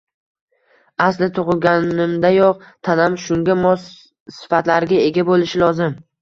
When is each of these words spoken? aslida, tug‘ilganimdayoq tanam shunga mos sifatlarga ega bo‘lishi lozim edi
aslida, 1.07 1.27
tug‘ilganimdayoq 1.35 2.63
tanam 2.89 3.19
shunga 3.25 3.57
mos 3.61 3.85
sifatlarga 4.39 4.99
ega 5.11 5.27
bo‘lishi 5.31 5.63
lozim 5.67 5.93
edi 5.97 6.05